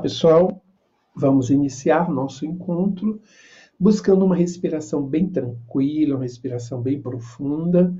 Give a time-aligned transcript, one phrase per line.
[0.00, 0.62] Pessoal.
[1.14, 3.20] Vamos iniciar nosso encontro
[3.78, 7.94] buscando uma respiração bem tranquila, uma respiração bem profunda.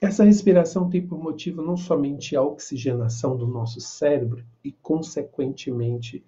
[0.00, 6.24] Essa respiração tem por motivo não somente a oxigenação do nosso cérebro e, consequentemente,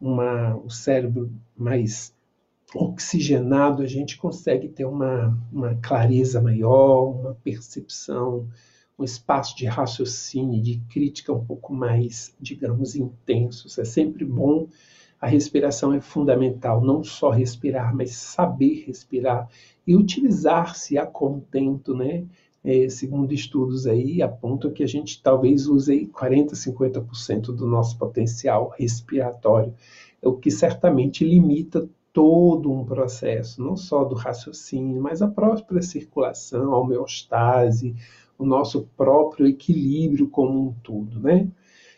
[0.00, 2.14] uma, o cérebro mais
[2.74, 8.48] oxigenado, a gente consegue ter uma, uma clareza maior, uma percepção
[9.02, 13.76] um espaço de raciocínio, de crítica um pouco mais, digamos, intensos.
[13.78, 14.68] É sempre bom.
[15.20, 19.48] A respiração é fundamental, não só respirar, mas saber respirar
[19.86, 22.24] e utilizar-se a contento, né?
[22.64, 28.72] É, segundo estudos aí, apontam que a gente talvez use 40, 50% do nosso potencial
[28.78, 29.74] respiratório,
[30.22, 36.72] o que certamente limita todo um processo, não só do raciocínio, mas a própria circulação,
[36.72, 37.96] a homeostase,
[38.42, 41.48] o nosso próprio equilíbrio como um todo, né?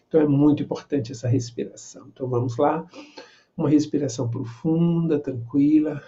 [0.06, 2.06] Então é muito importante essa respiração.
[2.09, 2.86] Então vamos lá,
[3.56, 6.03] uma respiração profunda, tranquila,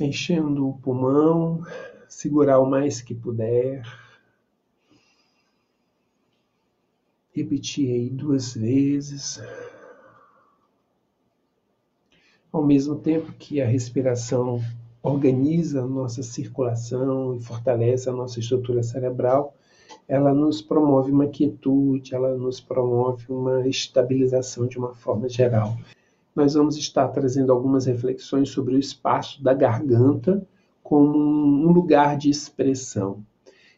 [0.00, 1.62] enchendo o pulmão,
[2.08, 3.82] segurar o mais que puder.
[7.32, 9.40] Repetir aí duas vezes.
[12.52, 14.60] Ao mesmo tempo que a respiração
[15.02, 19.54] organiza a nossa circulação e fortalece a nossa estrutura cerebral,
[20.06, 25.76] ela nos promove uma quietude, ela nos promove uma estabilização de uma forma geral.
[26.34, 30.46] Nós vamos estar trazendo algumas reflexões sobre o espaço da garganta
[30.82, 33.24] como um lugar de expressão,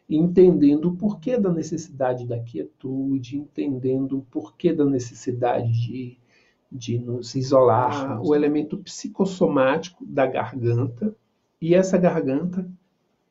[0.09, 6.17] entendendo o porquê da necessidade da quietude, entendendo o porquê da necessidade de
[6.73, 11.15] de nos isolar, o elemento psicossomático da garganta,
[11.61, 12.67] e essa garganta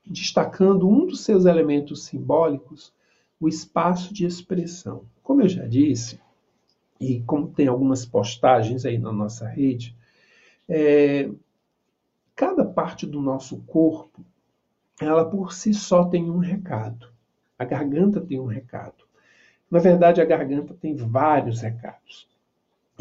[0.06, 2.92] destacando um dos seus elementos simbólicos,
[3.40, 5.04] o espaço de expressão.
[5.22, 6.20] Como eu já disse,
[7.00, 9.96] e como tem algumas postagens aí na nossa rede,
[10.68, 11.28] é,
[12.34, 14.24] cada parte do nosso corpo,
[15.00, 17.08] ela por si só tem um recado.
[17.58, 19.04] A garganta tem um recado.
[19.70, 22.28] Na verdade, a garganta tem vários recados.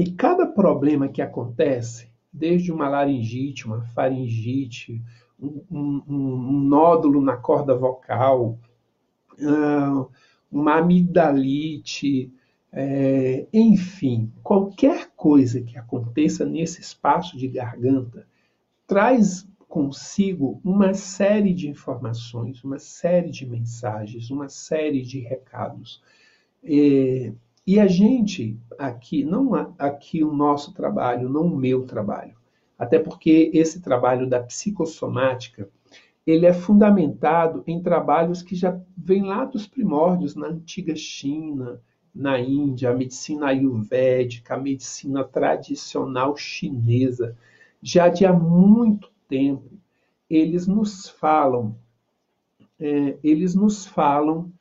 [0.02, 5.00] E cada problema que acontece, desde uma laringite, uma faringite,
[5.40, 8.58] um, um, um nódulo na corda vocal,
[10.52, 12.34] uma amidalite,
[12.74, 18.26] é, enfim, qualquer coisa que aconteça nesse espaço de garganta
[18.88, 26.02] traz consigo uma série de informações, uma série de mensagens, uma série de recados.
[26.64, 27.32] É,
[27.66, 32.36] e a gente aqui, não aqui o nosso trabalho, não o meu trabalho,
[32.78, 35.70] até porque esse trabalho da psicossomática,
[36.26, 41.80] ele é fundamentado em trabalhos que já vêm lá dos primórdios, na antiga China,
[42.14, 47.38] na Índia, a medicina ayurvédica, a medicina tradicional chinesa,
[47.82, 49.72] já de há muito tempo,
[50.30, 51.76] eles nos falam,
[52.80, 54.52] é, eles nos falam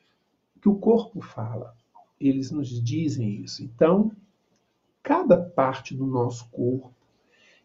[0.61, 1.75] que o corpo fala
[2.21, 3.63] eles nos dizem isso.
[3.63, 4.13] Então,
[5.03, 6.93] cada parte do nosso corpo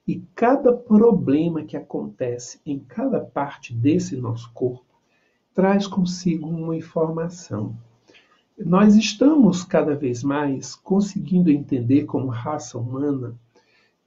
[0.08, 4.86] e cada problema que acontece em cada parte desse nosso corpo
[5.54, 7.76] traz consigo uma informação.
[8.58, 13.36] Nós estamos cada vez mais conseguindo entender como raça humana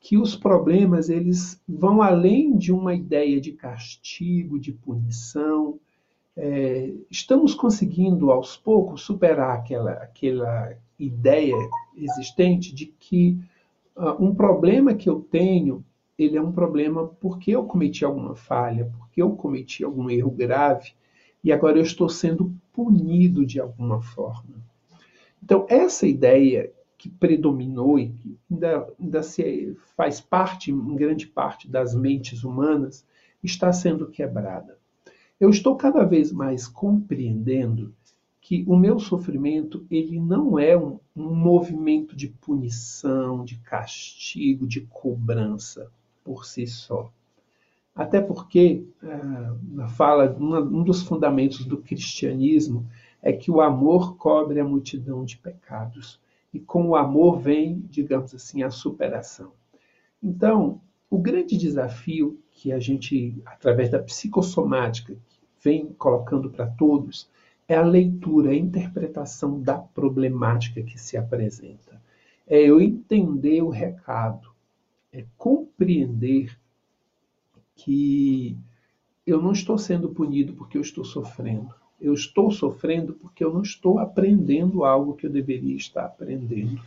[0.01, 5.79] que os problemas eles vão além de uma ideia de castigo, de punição,
[6.41, 11.57] é, estamos conseguindo aos poucos superar aquela, aquela ideia
[11.97, 13.37] existente de que
[13.97, 15.85] uh, um problema que eu tenho
[16.17, 20.93] ele é um problema porque eu cometi alguma falha, porque eu cometi algum erro grave
[21.43, 24.63] e agora eu estou sendo punido de alguma forma.
[25.43, 31.69] Então, essa ideia que predominou e que ainda, ainda se faz parte, em grande parte,
[31.69, 33.07] das mentes humanas,
[33.43, 34.78] está sendo quebrada.
[35.41, 37.95] Eu estou cada vez mais compreendendo
[38.41, 44.81] que o meu sofrimento ele não é um, um movimento de punição, de castigo, de
[44.83, 45.91] cobrança
[46.25, 47.13] por si só.
[47.95, 52.89] Até porque, ah, fala, um dos fundamentos do cristianismo
[53.21, 56.21] é que o amor cobre a multidão de pecados.
[56.55, 59.53] E com o amor vem, digamos assim, a superação.
[60.23, 60.81] Então,
[61.11, 65.17] o grande desafio que a gente, através da psicossomática,
[65.63, 67.31] vem colocando para todos,
[67.69, 72.03] é a leitura, a interpretação da problemática que se apresenta.
[72.49, 74.49] É eu entender o recado,
[75.13, 76.59] é compreender
[77.77, 78.59] que
[79.25, 81.73] eu não estou sendo punido porque eu estou sofrendo.
[82.01, 86.81] Eu estou sofrendo porque eu não estou aprendendo algo que eu deveria estar aprendendo.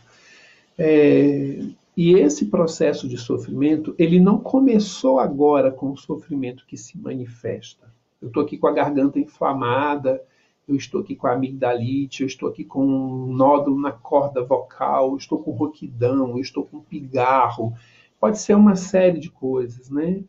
[0.76, 1.64] É,
[1.96, 7.92] e esse processo de sofrimento, ele não começou agora com o sofrimento que se manifesta.
[8.20, 10.22] Eu estou aqui com a garganta inflamada,
[10.66, 15.10] eu estou aqui com a amigdalite, eu estou aqui com um nódulo na corda vocal,
[15.10, 17.74] eu estou com roquidão, eu estou com pigarro.
[18.18, 20.22] Pode ser uma série de coisas, né?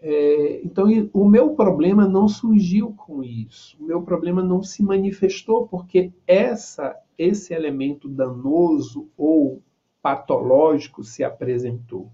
[0.00, 3.76] É, então, o meu problema não surgiu com isso.
[3.80, 9.60] O meu problema não se manifestou porque essa, esse elemento danoso ou
[10.04, 12.12] patológico se apresentou.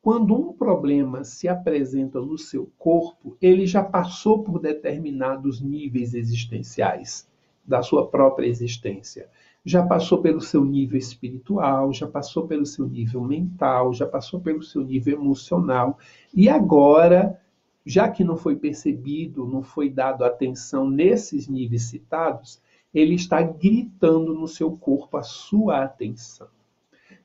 [0.00, 7.28] Quando um problema se apresenta no seu corpo, ele já passou por determinados níveis existenciais
[7.66, 9.28] da sua própria existência.
[9.64, 14.62] Já passou pelo seu nível espiritual, já passou pelo seu nível mental, já passou pelo
[14.62, 15.98] seu nível emocional.
[16.32, 17.40] E agora,
[17.84, 22.62] já que não foi percebido, não foi dado atenção nesses níveis citados,
[22.94, 26.53] ele está gritando no seu corpo a sua atenção.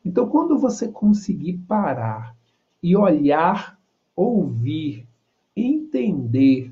[0.03, 2.35] Então, quando você conseguir parar
[2.81, 3.77] e olhar,
[4.15, 5.05] ouvir,
[5.55, 6.71] entender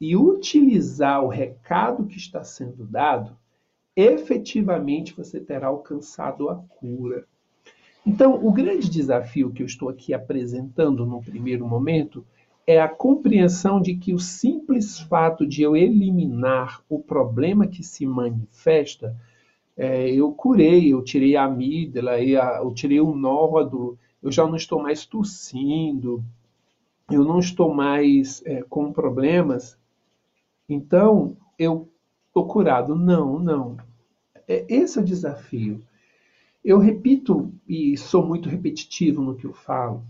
[0.00, 3.36] e utilizar o recado que está sendo dado,
[3.94, 7.26] efetivamente você terá alcançado a cura.
[8.06, 12.24] Então, o grande desafio que eu estou aqui apresentando no primeiro momento
[12.66, 18.06] é a compreensão de que o simples fato de eu eliminar o problema que se
[18.06, 19.16] manifesta,
[19.80, 24.82] é, eu curei, eu tirei a amígdala, eu tirei o nódulo, eu já não estou
[24.82, 26.22] mais tossindo,
[27.10, 29.78] eu não estou mais é, com problemas,
[30.68, 31.88] então eu
[32.26, 32.94] estou curado.
[32.94, 33.78] Não, não.
[34.46, 35.80] É, esse é o desafio.
[36.62, 40.04] Eu repito, e sou muito repetitivo no que eu falo.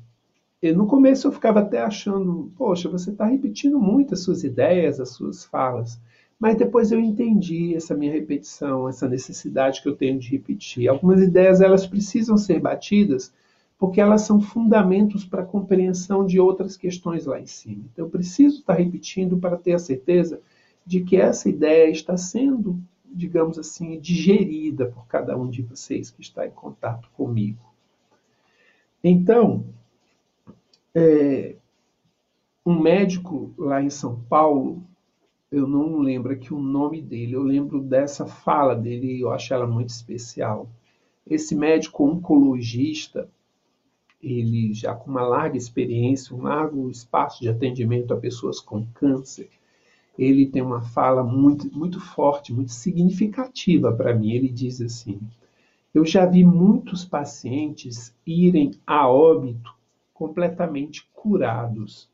[0.61, 4.99] E no começo eu ficava até achando, poxa, você está repetindo muito as suas ideias,
[4.99, 6.01] as suas falas.
[6.41, 10.89] Mas depois eu entendi essa minha repetição, essa necessidade que eu tenho de repetir.
[10.89, 13.31] Algumas ideias elas precisam ser batidas
[13.79, 17.85] porque elas são fundamentos para a compreensão de outras questões lá em cima.
[17.93, 20.41] Então, eu preciso estar repetindo para ter a certeza
[20.85, 26.21] de que essa ideia está sendo, digamos assim, digerida por cada um de vocês que
[26.21, 27.71] está em contato comigo.
[29.03, 29.65] Então,
[30.95, 31.55] é,
[32.65, 34.83] um médico lá em São Paulo,
[35.51, 39.67] eu não lembro aqui o nome dele, eu lembro dessa fala dele eu acho ela
[39.67, 40.69] muito especial.
[41.27, 43.29] Esse médico oncologista,
[44.23, 49.51] ele já com uma larga experiência, um largo espaço de atendimento a pessoas com câncer,
[50.19, 54.33] ele tem uma fala muito, muito forte, muito significativa para mim.
[54.33, 55.19] Ele diz assim:
[55.95, 59.75] Eu já vi muitos pacientes irem a óbito
[60.13, 62.09] completamente curados.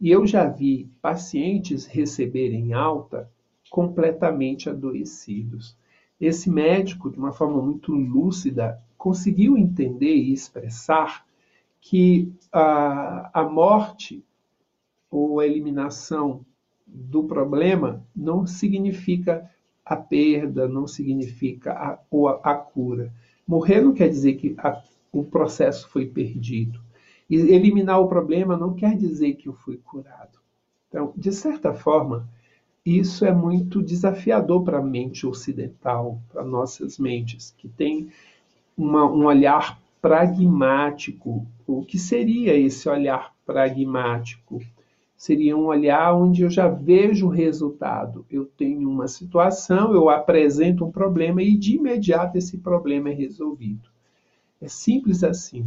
[0.00, 3.28] E eu já vi pacientes receberem alta
[3.68, 5.76] completamente adoecidos.
[6.20, 11.26] Esse médico, de uma forma muito lúcida, conseguiu entender e expressar
[11.80, 14.24] que a, a morte
[15.10, 16.44] ou a eliminação
[16.86, 19.50] do problema não significa
[19.84, 23.12] a perda, não significa a, a, a cura.
[23.46, 24.82] Morrer não quer dizer que a,
[25.12, 26.80] o processo foi perdido.
[27.28, 30.38] E eliminar o problema não quer dizer que eu fui curado.
[30.88, 32.28] Então, de certa forma,
[32.84, 38.10] isso é muito desafiador para a mente ocidental, para nossas mentes, que tem
[38.76, 41.46] uma, um olhar pragmático.
[41.66, 44.62] O que seria esse olhar pragmático?
[45.14, 48.24] Seria um olhar onde eu já vejo o resultado.
[48.30, 53.90] Eu tenho uma situação, eu apresento um problema e de imediato esse problema é resolvido.
[54.62, 55.66] É simples assim.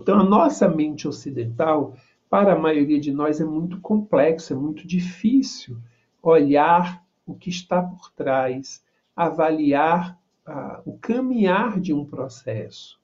[0.00, 1.96] Então, a nossa mente ocidental,
[2.28, 5.76] para a maioria de nós, é muito complexo, é muito difícil
[6.22, 8.84] olhar o que está por trás,
[9.14, 13.00] avaliar ah, o caminhar de um processo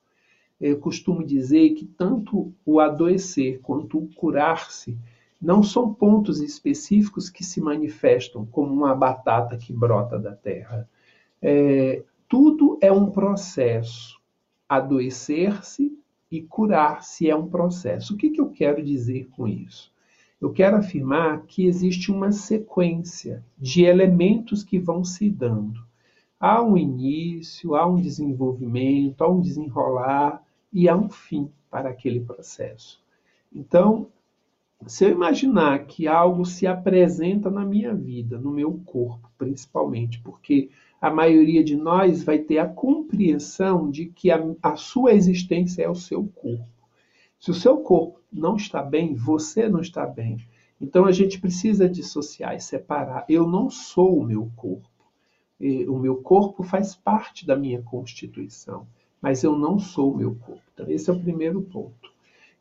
[0.61, 4.99] eu costumo dizer que tanto o adoecer quanto o curar-se
[5.40, 10.88] não são pontos específicos que se manifestam como uma batata que brota da terra.
[11.40, 14.21] É, tudo é um processo.
[14.68, 15.97] Adoecer-se
[16.30, 18.14] e curar-se é um processo.
[18.14, 19.92] O que, que eu quero dizer com isso?
[20.40, 25.80] Eu quero afirmar que existe uma sequência de elementos que vão se dando.
[26.38, 30.42] Há um início, há um desenvolvimento, há um desenrolar,
[30.73, 33.00] e há um fim para aquele processo.
[33.52, 34.08] Então,
[34.87, 40.70] se eu imaginar que algo se apresenta na minha vida, no meu corpo, principalmente, porque
[41.00, 45.88] a maioria de nós vai ter a compreensão de que a, a sua existência é
[45.88, 46.66] o seu corpo.
[47.38, 50.38] Se o seu corpo não está bem, você não está bem.
[50.80, 53.24] Então a gente precisa dissociar e separar.
[53.28, 54.88] Eu não sou o meu corpo.
[55.88, 58.86] O meu corpo faz parte da minha constituição,
[59.20, 60.62] mas eu não sou o meu corpo.
[60.72, 62.12] Então esse é o primeiro ponto.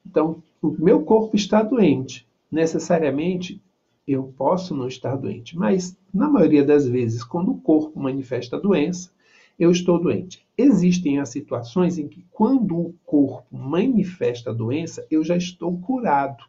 [0.06, 2.25] Então, o meu corpo está doente.
[2.50, 3.62] Necessariamente
[4.08, 8.60] eu posso não estar doente, mas na maioria das vezes, quando o corpo manifesta a
[8.60, 9.12] doença,
[9.60, 10.46] eu estou doente.
[10.58, 16.46] Existem as situações em que, quando o corpo manifesta a doença, eu já estou curado.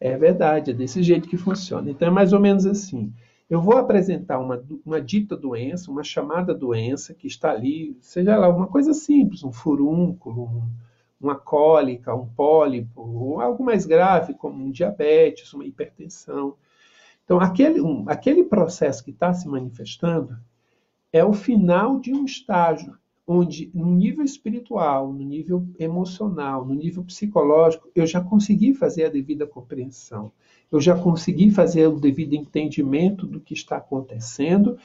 [0.00, 1.90] É verdade, é desse jeito que funciona.
[1.90, 3.12] Então, é mais ou menos assim.
[3.50, 8.48] Eu vou apresentar uma, uma dita doença, uma chamada doença que está ali, seja lá
[8.48, 10.62] uma coisa simples, um furúnculo, um,
[11.20, 16.54] uma cólica, um pólipo, ou algo mais grave, como um diabetes, uma hipertensão.
[17.32, 20.36] Então, aquele, um, aquele processo que está se manifestando
[21.10, 22.94] é o final de um estágio
[23.26, 29.08] onde, no nível espiritual, no nível emocional, no nível psicológico, eu já consegui fazer a
[29.08, 30.30] devida compreensão,
[30.70, 34.76] eu já consegui fazer o devido entendimento do que está acontecendo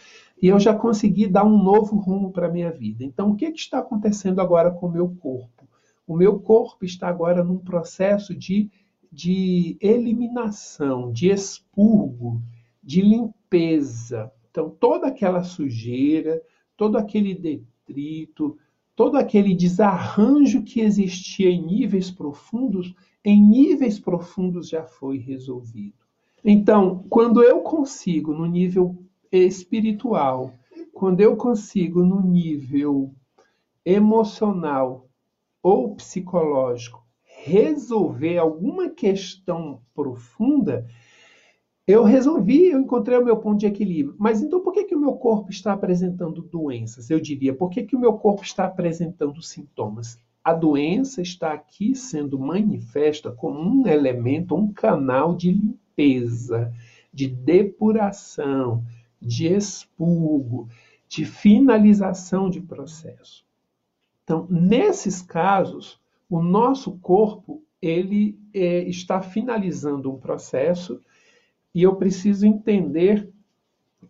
[0.41, 3.03] e eu já consegui dar um novo rumo para a minha vida.
[3.03, 5.67] Então, o que, que está acontecendo agora com o meu corpo?
[6.07, 8.71] O meu corpo está agora num processo de,
[9.11, 12.41] de eliminação, de expurgo,
[12.83, 14.31] de limpeza.
[14.49, 16.41] Então, toda aquela sujeira,
[16.75, 18.57] todo aquele detrito,
[18.95, 26.05] todo aquele desarranjo que existia em níveis profundos, em níveis profundos já foi resolvido.
[26.43, 28.95] Então, quando eu consigo, no nível
[29.31, 30.53] espiritual,
[30.93, 33.13] quando eu consigo, no nível
[33.85, 35.07] emocional,
[35.61, 37.06] ou psicológico
[37.47, 40.85] resolver alguma questão profunda,
[41.87, 44.15] eu resolvi, eu encontrei o meu ponto de equilíbrio.
[44.19, 47.09] Mas então por que, que o meu corpo está apresentando doenças?
[47.09, 50.19] Eu diria, por que, que o meu corpo está apresentando sintomas?
[50.43, 56.73] A doença está aqui sendo manifesta como um elemento, um canal de limpeza,
[57.13, 58.83] de depuração,
[59.21, 60.67] de expurgo,
[61.07, 63.45] de finalização de processo.
[64.23, 65.97] Então, nesses casos,
[66.29, 71.01] o nosso corpo ele é, está finalizando um processo
[71.73, 73.29] e eu preciso entender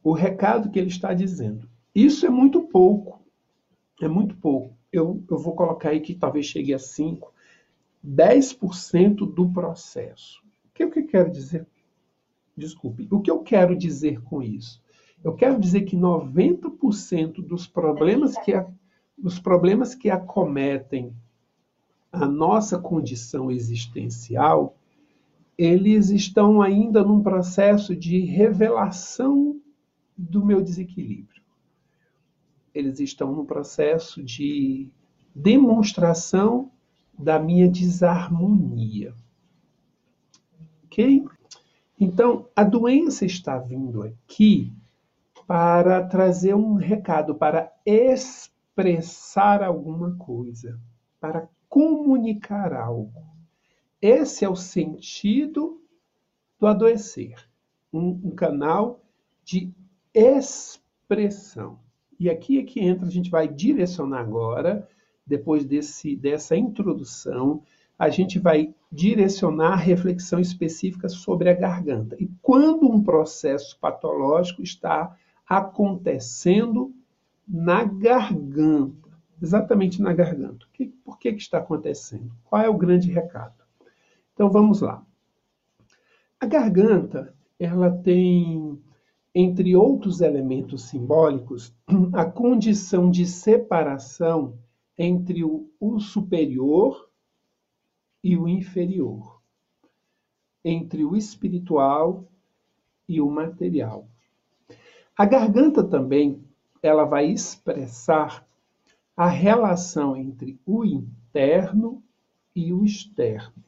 [0.03, 1.69] o recado que ele está dizendo.
[1.93, 3.21] Isso é muito pouco,
[4.01, 4.75] é muito pouco.
[4.91, 7.33] Eu, eu vou colocar aí que talvez chegue a 5,
[8.05, 10.41] 10% do processo.
[10.65, 11.67] O que, que eu quero dizer?
[12.55, 14.81] Desculpe, o que eu quero dizer com isso?
[15.23, 18.67] Eu quero dizer que 90% dos problemas que a
[19.23, 21.15] os problemas que acometem
[22.11, 24.75] a nossa condição existencial,
[25.57, 29.59] eles estão ainda num processo de revelação
[30.15, 31.41] do meu desequilíbrio.
[32.73, 34.89] Eles estão num processo de
[35.33, 36.71] demonstração
[37.17, 39.13] da minha desarmonia.
[40.85, 41.25] Ok?
[41.99, 44.71] Então, a doença está vindo aqui
[45.47, 50.79] para trazer um recado, para expressar alguma coisa,
[51.19, 53.23] para comunicar algo.
[54.01, 55.81] Esse é o sentido
[56.59, 57.35] do adoecer,
[57.91, 59.03] um, um canal
[59.43, 59.73] de
[60.13, 61.79] expressão.
[62.19, 64.87] E aqui é que entra, a gente vai direcionar agora,
[65.25, 67.61] depois desse, dessa introdução,
[67.97, 72.15] a gente vai direcionar a reflexão específica sobre a garganta.
[72.19, 75.15] E quando um processo patológico está
[75.47, 76.93] acontecendo
[77.47, 79.06] na garganta,
[79.41, 80.65] exatamente na garganta.
[81.03, 82.31] por que, que está acontecendo?
[82.45, 83.63] Qual é o grande recado?
[84.33, 85.05] Então vamos lá.
[86.39, 88.79] A garganta, ela tem,
[89.33, 91.73] entre outros elementos simbólicos,
[92.13, 94.57] a condição de separação
[94.97, 97.09] entre o, o superior
[98.23, 99.41] e o inferior,
[100.63, 102.25] entre o espiritual
[103.07, 104.07] e o material.
[105.15, 106.43] A garganta também
[106.81, 108.46] ela vai expressar
[109.17, 112.03] a relação entre o interno
[112.55, 113.63] e o externo.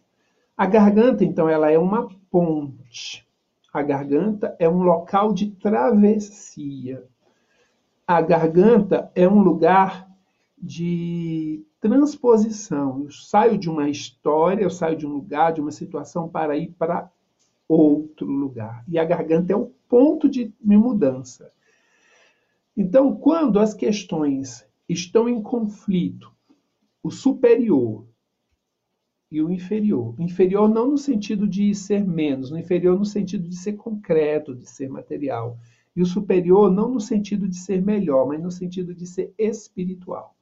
[0.55, 3.27] A garganta, então, ela é uma ponte.
[3.73, 7.03] A garganta é um local de travessia.
[8.05, 10.07] A garganta é um lugar
[10.55, 13.03] de transposição.
[13.03, 16.75] Eu saio de uma história, eu saio de um lugar, de uma situação para ir
[16.77, 17.09] para
[17.67, 18.83] outro lugar.
[18.87, 21.51] E a garganta é o ponto de mudança.
[22.77, 26.31] Então, quando as questões estão em conflito,
[27.03, 28.05] o superior
[29.31, 30.15] e o inferior.
[30.19, 34.67] Inferior não no sentido de ser menos, no inferior no sentido de ser concreto, de
[34.67, 35.57] ser material.
[35.95, 40.35] E o superior não no sentido de ser melhor, mas no sentido de ser espiritual.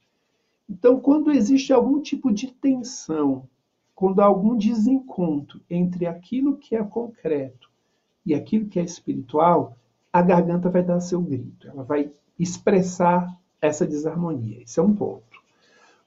[0.69, 3.47] Então, quando existe algum tipo de tensão,
[3.95, 7.69] quando há algum desencontro entre aquilo que é concreto
[8.25, 9.77] e aquilo que é espiritual,
[10.11, 13.27] a garganta vai dar seu grito, ela vai expressar
[13.61, 14.61] essa desarmonia.
[14.61, 15.41] Esse é um ponto.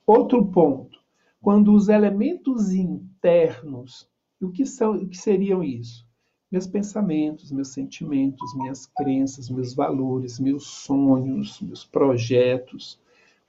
[0.07, 0.99] Outro ponto,
[1.41, 4.09] quando os elementos internos,
[4.41, 6.07] o que são, o que seriam isso?
[6.51, 12.99] Meus pensamentos, meus sentimentos, minhas crenças, meus valores, meus sonhos, meus projetos.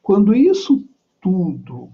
[0.03, 0.88] Quando isso
[1.20, 1.89] tudo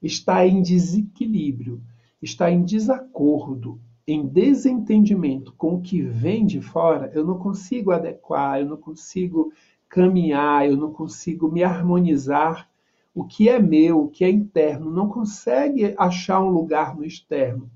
[0.00, 1.82] está em desequilíbrio,
[2.22, 8.60] está em desacordo, em desentendimento com o que vem de fora, eu não consigo adequar,
[8.60, 9.52] eu não consigo
[9.88, 12.68] caminhar, eu não consigo me harmonizar.
[13.14, 17.70] O que é meu, o que é interno, não consegue achar um lugar no externo.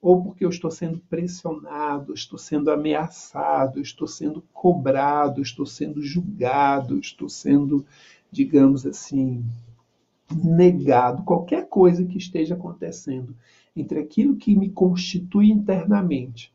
[0.00, 6.98] Ou porque eu estou sendo pressionado, estou sendo ameaçado, estou sendo cobrado, estou sendo julgado,
[6.98, 7.86] estou sendo,
[8.30, 9.44] digamos assim,
[10.30, 11.22] negado.
[11.22, 13.34] Qualquer coisa que esteja acontecendo
[13.74, 16.52] entre aquilo que me constitui internamente,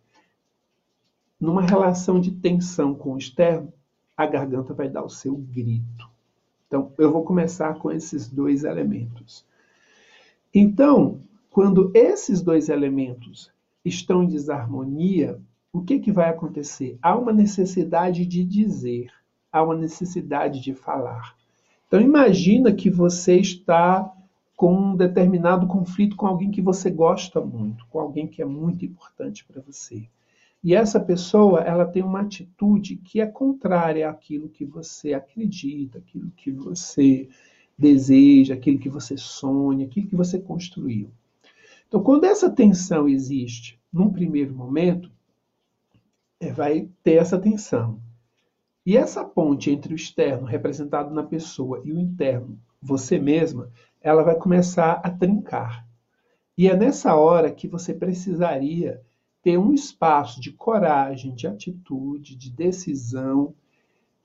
[1.40, 3.72] numa relação de tensão com o externo,
[4.18, 6.10] a garganta vai dar o seu grito.
[6.68, 9.46] Então, eu vou começar com esses dois elementos.
[10.54, 11.22] Então,
[11.52, 13.52] quando esses dois elementos
[13.86, 15.40] estão em desarmonia,
[15.72, 16.98] o que, que vai acontecer?
[17.02, 19.12] Há uma necessidade de dizer,
[19.52, 21.36] há uma necessidade de falar.
[21.88, 24.12] Então, imagina que você está
[24.58, 28.84] com um determinado conflito com alguém que você gosta muito, com alguém que é muito
[28.84, 30.10] importante para você.
[30.64, 36.32] E essa pessoa, ela tem uma atitude que é contrária àquilo que você acredita, aquilo
[36.36, 37.30] que você
[37.78, 41.12] deseja, aquilo que você sonha, aquilo que você construiu.
[41.88, 45.12] Então, quando essa tensão existe, num primeiro momento,
[46.40, 48.02] é, vai ter essa tensão.
[48.86, 53.72] E essa ponte entre o externo, representado na pessoa, e o interno, você mesma,
[54.02, 55.86] ela vai começar a trincar.
[56.58, 59.02] E é nessa hora que você precisaria
[59.48, 63.56] ter um espaço de coragem, de atitude, de decisão,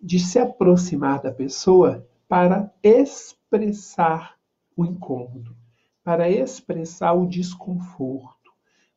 [0.01, 4.37] de se aproximar da pessoa para expressar
[4.77, 5.55] o incômodo,
[6.03, 8.51] para expressar o desconforto,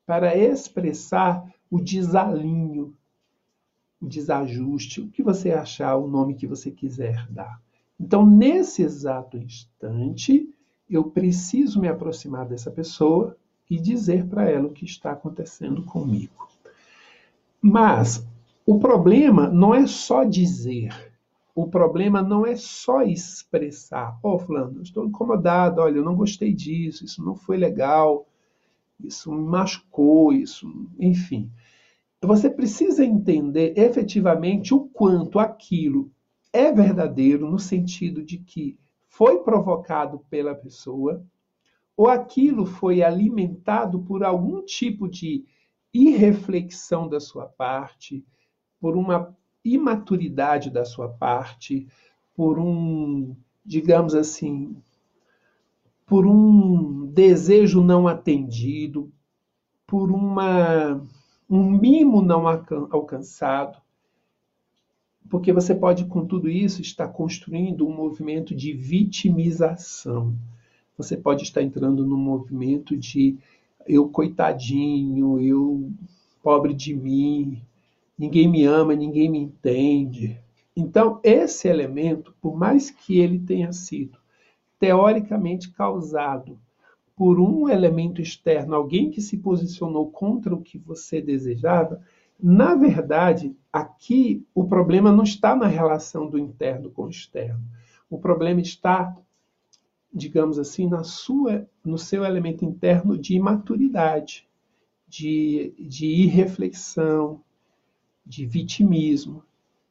[0.03, 2.97] para expressar o desalinho,
[4.01, 7.61] o desajuste, o que você achar, o nome que você quiser dar.
[7.99, 10.51] Então, nesse exato instante,
[10.89, 13.37] eu preciso me aproximar dessa pessoa
[13.69, 16.47] e dizer para ela o que está acontecendo comigo.
[17.61, 18.25] Mas
[18.65, 20.93] o problema não é só dizer.
[21.55, 24.19] O problema não é só expressar.
[24.21, 28.27] Ó, oh, fulano, estou incomodado, olha, eu não gostei disso, isso não foi legal,
[28.99, 31.49] isso me machucou, isso, enfim.
[32.21, 36.11] Você precisa entender efetivamente o quanto aquilo
[36.51, 41.23] é verdadeiro no sentido de que foi provocado pela pessoa,
[41.95, 45.45] ou aquilo foi alimentado por algum tipo de
[45.93, 48.25] irreflexão da sua parte,
[48.79, 51.87] por uma imaturidade da sua parte,
[52.35, 54.75] por um, digamos assim,
[56.05, 59.11] por um desejo não atendido,
[59.87, 61.01] por uma,
[61.49, 62.45] um mimo não
[62.91, 63.77] alcançado
[65.29, 70.35] porque você pode, com tudo isso, estar construindo um movimento de vitimização.
[70.97, 73.37] Você pode estar entrando num movimento de
[73.87, 75.91] eu coitadinho, eu
[76.41, 77.61] pobre de mim,
[78.17, 80.39] ninguém me ama, ninguém me entende.
[80.75, 84.17] Então, esse elemento, por mais que ele tenha sido
[84.79, 86.59] teoricamente causado
[87.15, 92.01] por um elemento externo, alguém que se posicionou contra o que você desejava,
[92.37, 97.63] na verdade, aqui o problema não está na relação do interno com o externo.
[98.09, 99.15] O problema está,
[100.15, 104.47] digamos assim, na sua, no seu elemento interno de imaturidade,
[105.07, 107.41] de, de irreflexão,
[108.25, 109.43] de vitimismo.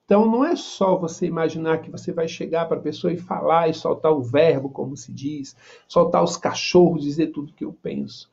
[0.06, 3.68] Então, não é só você imaginar que você vai chegar para a pessoa e falar
[3.68, 5.54] e soltar o verbo, como se diz,
[5.86, 8.30] soltar os cachorros, dizer tudo que eu penso.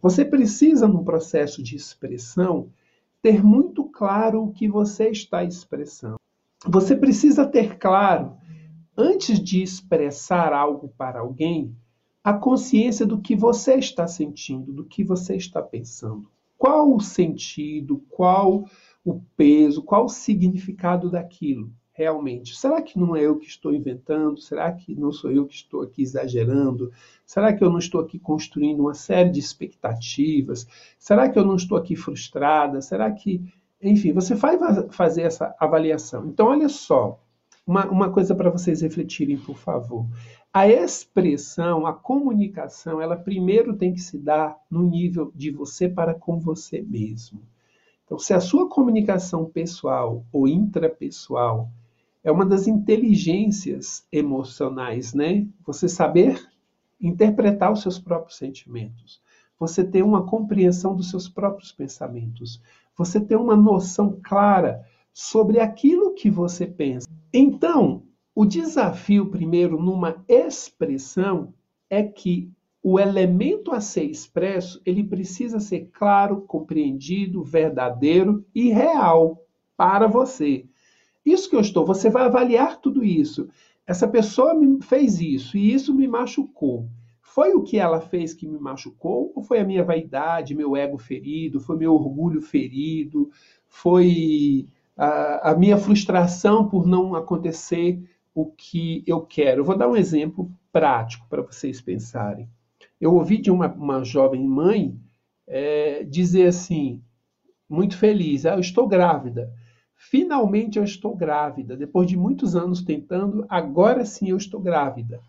[0.00, 2.68] Você precisa, num processo de expressão,
[3.22, 6.20] ter muito claro o que você está expressando.
[6.66, 8.36] Você precisa ter claro,
[8.96, 11.74] antes de expressar algo para alguém,
[12.22, 16.30] a consciência do que você está sentindo, do que você está pensando.
[16.56, 18.64] Qual o sentido, qual
[19.04, 22.56] o peso, qual o significado daquilo realmente?
[22.56, 24.40] Será que não é eu que estou inventando?
[24.40, 26.90] Será que não sou eu que estou aqui exagerando?
[27.26, 30.66] Será que eu não estou aqui construindo uma série de expectativas?
[30.98, 32.80] Será que eu não estou aqui frustrada?
[32.80, 33.44] Será que.
[33.82, 34.56] Enfim, você vai
[34.88, 36.26] fazer essa avaliação.
[36.28, 37.20] Então, olha só,
[37.66, 40.06] uma, uma coisa para vocês refletirem, por favor.
[40.52, 46.14] A expressão, a comunicação, ela primeiro tem que se dar no nível de você para
[46.14, 47.40] com você mesmo.
[48.04, 51.70] Então, se a sua comunicação pessoal ou intrapessoal
[52.22, 55.46] é uma das inteligências emocionais, né?
[55.66, 56.40] Você saber
[57.00, 59.20] interpretar os seus próprios sentimentos,
[59.58, 62.60] você ter uma compreensão dos seus próprios pensamentos,
[62.96, 67.03] você ter uma noção clara sobre aquilo que você pensa.
[67.36, 71.52] Então, o desafio primeiro numa expressão
[71.90, 72.48] é que
[72.80, 79.44] o elemento a ser expresso, ele precisa ser claro, compreendido, verdadeiro e real
[79.76, 80.64] para você.
[81.26, 83.48] Isso que eu estou, você vai avaliar tudo isso.
[83.84, 86.88] Essa pessoa me fez isso e isso me machucou.
[87.20, 90.98] Foi o que ela fez que me machucou ou foi a minha vaidade, meu ego
[90.98, 93.28] ferido, foi meu orgulho ferido,
[93.66, 98.02] foi a, minha frustração por não acontecer
[98.34, 99.64] o que eu quero?
[99.64, 102.48] Vou dar um exemplo prático para vocês pensarem.
[103.00, 104.98] Eu ouvi de uma, uma jovem mãe
[105.46, 107.02] é, dizer assim,
[107.68, 109.52] muito feliz, ah, eu estou grávida.
[109.96, 111.76] Finalmente eu estou grávida.
[111.76, 115.20] Depois de muitos anos tentando, agora sim eu estou grávida.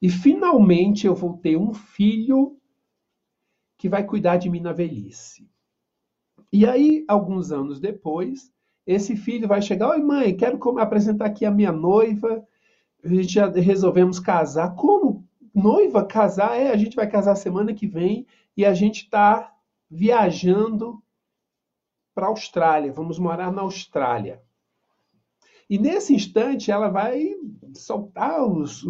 [0.00, 2.58] E finalmente eu vou ter um filho
[3.78, 5.48] que vai cuidar de mim na velhice.
[6.52, 8.53] E aí, alguns anos depois,
[8.86, 12.46] esse filho vai chegar, oi mãe, quero apresentar aqui a minha noiva,
[13.02, 14.74] a gente já resolvemos casar.
[14.74, 16.58] Como noiva casar?
[16.58, 19.52] É, a gente vai casar semana que vem e a gente está
[19.90, 21.02] viajando
[22.14, 24.42] para a Austrália, vamos morar na Austrália.
[25.68, 27.30] E nesse instante ela vai
[27.74, 28.84] soltar os,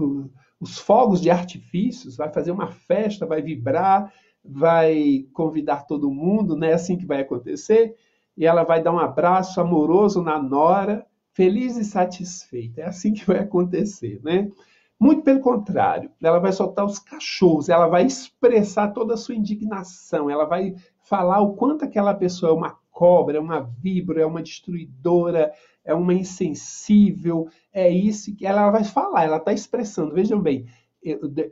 [0.61, 4.13] os fogos de artifícios, vai fazer uma festa, vai vibrar,
[4.45, 7.97] vai convidar todo mundo, não é assim que vai acontecer?
[8.37, 12.83] E ela vai dar um abraço amoroso na nora, feliz e satisfeita.
[12.83, 14.51] É assim que vai acontecer, né?
[14.99, 20.31] Muito pelo contrário, ela vai soltar os cachorros, ela vai expressar toda a sua indignação,
[20.31, 24.41] ela vai falar o quanto aquela pessoa é uma cobra, é uma víbora, é uma
[24.43, 25.53] destruidora,
[25.85, 30.15] é uma insensível, é isso que ela vai falar, ela está expressando.
[30.15, 30.67] Vejam bem,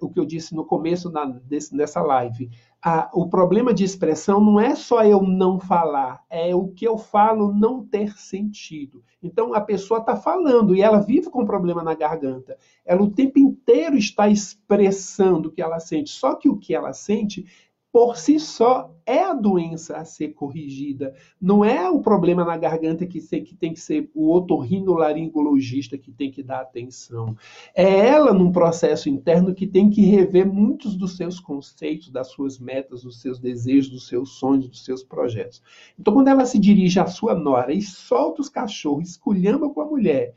[0.01, 2.51] o que eu disse no começo da, desse, dessa live.
[2.83, 6.99] A, o problema de expressão não é só eu não falar, é o que eu
[6.99, 9.05] falo não ter sentido.
[9.23, 12.57] Então a pessoa está falando e ela vive com problema na garganta.
[12.85, 16.11] Ela o tempo inteiro está expressando o que ela sente.
[16.11, 17.47] Só que o que ela sente
[17.93, 21.15] por si só é a doença a ser corrigida.
[21.39, 23.21] Não é o problema na garganta que,
[23.55, 27.37] tem que ser o otorrinolaringologista que tem que dar atenção.
[27.75, 32.59] É ela, num processo interno, que tem que rever muitos dos seus conceitos, das suas
[32.59, 35.63] metas, dos seus desejos, dos seus sonhos, dos seus projetos.
[35.99, 39.87] Então, quando ela se dirige à sua nora e solta os cachorros, esculhamba com a
[39.87, 40.35] mulher,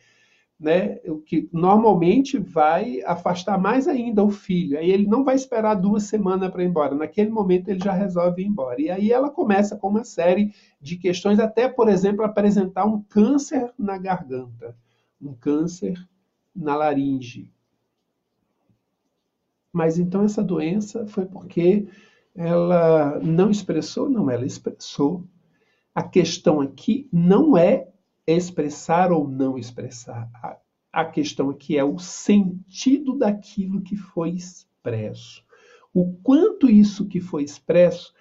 [0.59, 4.77] né, o que normalmente vai afastar mais ainda o filho.
[4.77, 6.95] Aí ele não vai esperar duas semanas para ir embora.
[6.95, 8.81] Naquele momento ele já resolve ir embora.
[8.81, 13.73] E aí ela começa com uma série de questões, até, por exemplo, apresentar um câncer
[13.77, 14.75] na garganta,
[15.21, 15.97] um câncer
[16.55, 17.51] na laringe.
[19.73, 21.85] Mas então essa doença foi porque
[22.33, 24.09] ela não expressou?
[24.09, 25.23] Não, ela expressou.
[25.93, 27.89] A questão aqui não é
[28.27, 30.29] expressar ou não expressar.
[30.33, 30.57] A,
[30.91, 35.43] a questão aqui é o sentido daquilo que foi expresso.
[35.93, 38.13] O quanto isso que foi expresso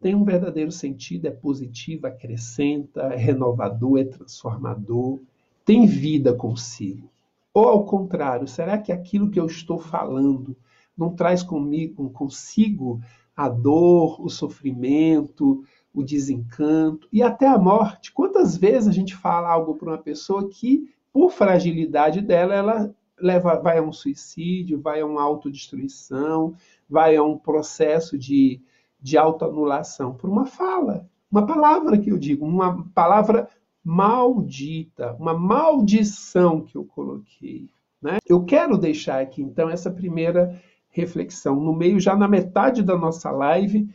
[0.00, 5.18] tem um verdadeiro sentido, é positivo, acrescenta, é renovador, é transformador,
[5.64, 7.10] tem vida consigo.
[7.52, 10.56] Ou ao contrário, será que aquilo que eu estou falando
[10.96, 13.00] não traz comigo, consigo
[13.36, 18.12] a dor, o sofrimento, o desencanto e até a morte.
[18.12, 23.56] Quantas vezes a gente fala algo para uma pessoa que, por fragilidade dela, ela leva,
[23.56, 26.54] vai a um suicídio, vai a uma autodestruição,
[26.88, 28.60] vai a um processo de,
[29.00, 33.48] de autoanulação por uma fala, uma palavra que eu digo, uma palavra
[33.84, 37.68] maldita, uma maldição que eu coloquei.
[38.00, 38.18] Né?
[38.26, 41.56] Eu quero deixar aqui, então, essa primeira reflexão.
[41.56, 43.88] No meio, já na metade da nossa live,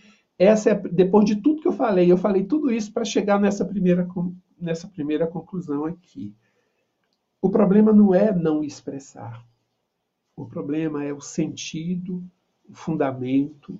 [0.44, 3.66] essa é, depois de tudo que eu falei, eu falei tudo isso para chegar nessa
[3.66, 4.08] primeira,
[4.60, 6.34] nessa primeira conclusão aqui.
[7.42, 9.46] O problema não é não expressar.
[10.36, 12.24] O problema é o sentido,
[12.68, 13.80] o fundamento,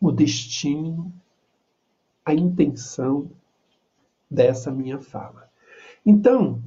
[0.00, 1.12] o destino,
[2.24, 3.30] a intenção
[4.30, 5.50] dessa minha fala.
[6.04, 6.62] Então,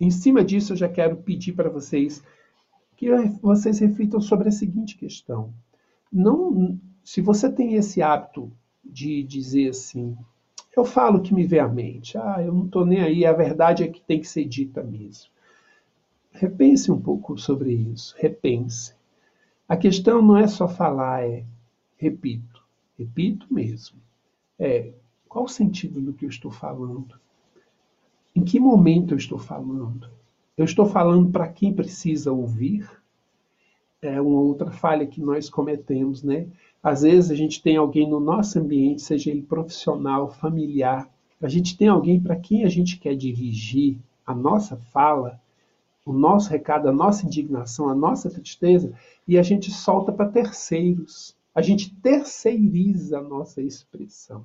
[0.00, 2.22] em cima disso, eu já quero pedir para vocês
[2.96, 3.08] que
[3.40, 5.52] vocês reflitam sobre a seguinte questão.
[6.12, 8.52] Não, se você tem esse hábito
[8.84, 10.14] de dizer assim,
[10.76, 13.32] eu falo o que me vem à mente, ah, eu não estou nem aí, a
[13.32, 15.30] verdade é que tem que ser dita mesmo.
[16.30, 18.94] Repense um pouco sobre isso, repense.
[19.66, 21.46] A questão não é só falar, é
[21.96, 22.62] repito,
[22.98, 23.96] repito mesmo.
[24.58, 24.92] É
[25.26, 27.18] Qual o sentido do que eu estou falando?
[28.36, 30.10] Em que momento eu estou falando?
[30.58, 32.86] Eu estou falando para quem precisa ouvir?
[34.00, 36.46] É uma outra falha que nós cometemos, né?
[36.82, 41.08] Às vezes a gente tem alguém no nosso ambiente, seja ele profissional, familiar,
[41.40, 45.40] a gente tem alguém para quem a gente quer dirigir a nossa fala,
[46.04, 48.92] o nosso recado, a nossa indignação, a nossa tristeza,
[49.26, 51.36] e a gente solta para terceiros.
[51.54, 54.44] A gente terceiriza a nossa expressão.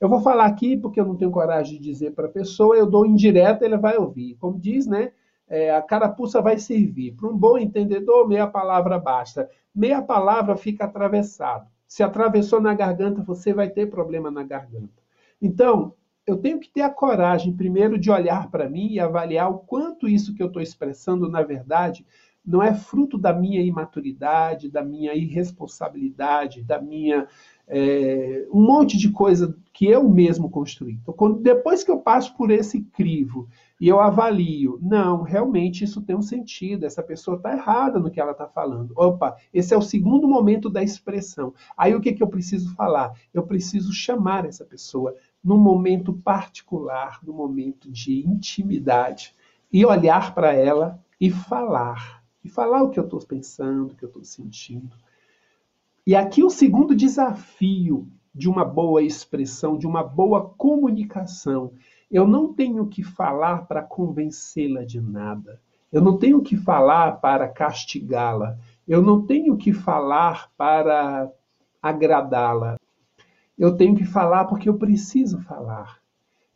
[0.00, 2.86] Eu vou falar aqui porque eu não tenho coragem de dizer para a pessoa, eu
[2.86, 4.36] dou indireta, ele vai ouvir.
[4.36, 5.12] Como diz, né?
[5.50, 7.16] É, a carapuça vai servir.
[7.16, 9.50] Para um bom entendedor, meia palavra basta.
[9.74, 11.66] Meia palavra fica atravessado.
[11.88, 15.02] Se atravessou na garganta, você vai ter problema na garganta.
[15.42, 15.92] Então,
[16.24, 20.08] eu tenho que ter a coragem, primeiro, de olhar para mim e avaliar o quanto
[20.08, 22.06] isso que eu estou expressando, na verdade,
[22.46, 27.26] não é fruto da minha imaturidade, da minha irresponsabilidade, da minha.
[27.66, 30.98] É, um monte de coisa que eu mesmo construí.
[31.02, 33.48] Então, quando, depois que eu passo por esse crivo
[33.80, 38.20] e eu avalio, não, realmente isso tem um sentido, essa pessoa está errada no que
[38.20, 38.92] ela está falando.
[38.94, 41.54] Opa, esse é o segundo momento da expressão.
[41.76, 43.18] Aí o que, que eu preciso falar?
[43.32, 49.34] Eu preciso chamar essa pessoa num momento particular, num momento de intimidade,
[49.72, 54.04] e olhar para ela e falar e falar o que eu estou pensando, o que
[54.04, 54.96] eu estou sentindo.
[56.06, 61.72] E aqui o segundo desafio de uma boa expressão, de uma boa comunicação.
[62.10, 65.60] Eu não tenho que falar para convencê-la de nada.
[65.92, 68.58] Eu não tenho que falar para castigá-la.
[68.86, 71.30] Eu não tenho que falar para
[71.80, 72.76] agradá-la.
[73.56, 76.00] Eu tenho que falar porque eu preciso falar.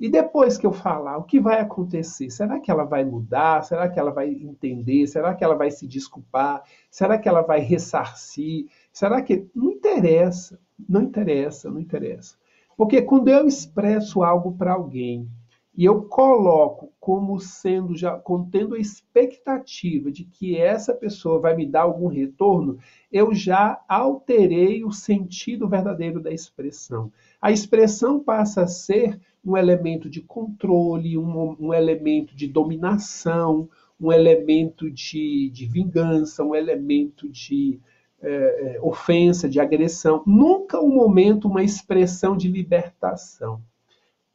[0.01, 2.29] E depois que eu falar, o que vai acontecer?
[2.31, 3.63] Será que ela vai mudar?
[3.63, 5.07] Será que ela vai entender?
[5.07, 6.65] Será que ela vai se desculpar?
[6.91, 8.67] Será que ela vai ressarcir?
[8.93, 9.49] Será que.
[9.55, 12.37] Não interessa, não interessa, não interessa.
[12.77, 15.31] Porque quando eu expresso algo para alguém
[15.77, 21.67] e eu coloco como sendo já contendo a expectativa de que essa pessoa vai me
[21.67, 22.79] dar algum retorno,
[23.11, 27.13] eu já alterei o sentido verdadeiro da expressão.
[27.43, 33.69] A expressão passa a ser um elemento de controle, um, um elemento de dominação,
[34.01, 37.81] um elemento de, de vingança, um elemento de
[38.23, 40.23] é, é, ofensa, de agressão.
[40.25, 43.61] Nunca um momento, uma expressão de libertação.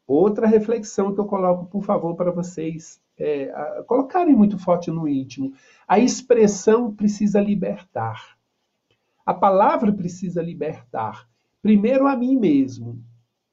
[0.10, 5.08] Outra reflexão que eu coloco, por favor, para vocês é, a, colocarem muito forte no
[5.08, 5.54] íntimo.
[5.88, 8.36] A expressão precisa libertar.
[9.24, 11.30] A palavra precisa libertar.
[11.62, 13.04] Primeiro a mim mesmo,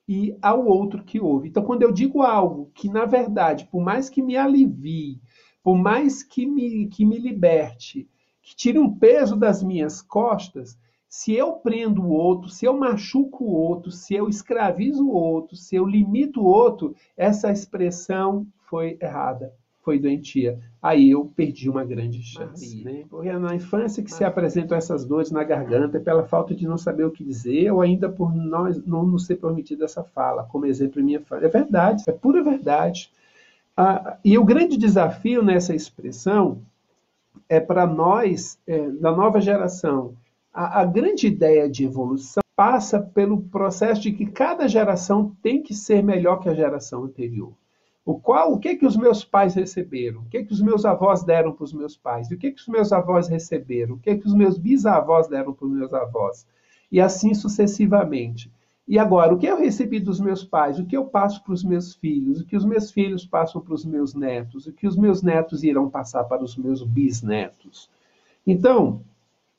[0.09, 1.49] e ao outro que ouve.
[1.49, 5.21] Então, quando eu digo algo que, na verdade, por mais que me alivie,
[5.63, 8.09] por mais que me, que me liberte,
[8.41, 13.45] que tire um peso das minhas costas, se eu prendo o outro, se eu machuco
[13.45, 18.99] o outro, se eu escravizo o outro, se eu limito o outro, essa expressão foi
[19.01, 19.53] errada
[19.87, 20.59] foi doentia.
[20.83, 22.83] Aí eu perdi uma grande chance.
[22.83, 23.05] Né?
[23.09, 26.77] Porque é na infância que se apresentam essas dores na garganta pela falta de não
[26.77, 30.67] saber o que dizer ou ainda por nós não nos ser permitido essa fala, como
[30.67, 31.45] exemplo em minha fala.
[31.45, 33.13] É verdade, é pura verdade.
[33.77, 36.59] Ah, e o grande desafio nessa expressão
[37.49, 40.15] é para nós, é, da nova geração,
[40.57, 45.75] a, a grande ideia de evolução passa pelo processo de que cada geração tem que
[45.75, 47.53] ser melhor que a geração anterior.
[48.03, 50.23] O qual, o que que os meus pais receberam?
[50.23, 52.31] O que que os meus avós deram para os meus pais?
[52.31, 53.97] O que que os meus avós receberam?
[53.97, 56.47] O que que os meus bisavós deram para os meus avós?
[56.91, 58.51] E assim sucessivamente.
[58.89, 60.79] E agora, o que eu recebi dos meus pais?
[60.79, 62.41] O que eu passo para os meus filhos?
[62.41, 64.67] O que os meus filhos passam para os meus netos?
[64.67, 67.91] O que os meus netos irão passar para os meus bisnetos?
[68.47, 69.03] Então,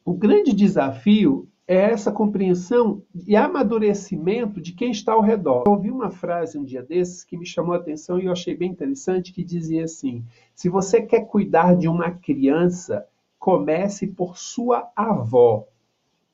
[0.08, 5.63] o grande desafio é essa compreensão e amadurecimento de quem está ao redor.
[5.67, 8.56] Eu ouvi uma frase um dia desses que me chamou a atenção e eu achei
[8.56, 10.24] bem interessante, que dizia assim:
[10.56, 13.06] se você quer cuidar de uma criança,
[13.38, 15.67] comece por sua avó.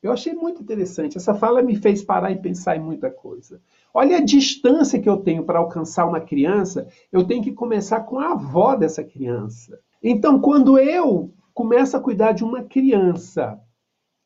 [0.00, 1.16] Eu achei muito interessante.
[1.16, 3.60] Essa fala me fez parar e pensar em muita coisa.
[3.92, 8.20] Olha a distância que eu tenho para alcançar uma criança, eu tenho que começar com
[8.20, 9.80] a avó dessa criança.
[10.00, 13.60] Então, quando eu começo a cuidar de uma criança,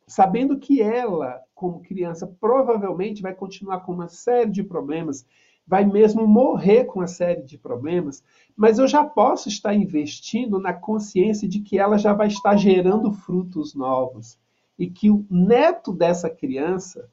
[0.08, 5.24] sabendo que ela, como criança, provavelmente vai continuar com uma série de problemas,
[5.66, 8.24] vai mesmo morrer com uma série de problemas,
[8.56, 13.12] mas eu já posso estar investindo na consciência de que ela já vai estar gerando
[13.12, 14.38] frutos novos
[14.78, 17.10] e que o neto dessa criança,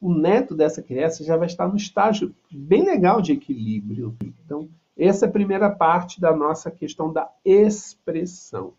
[0.00, 4.16] o neto dessa criança já vai estar no estágio bem legal de equilíbrio.
[4.22, 8.74] Então, essa é a primeira parte da nossa questão da expressão.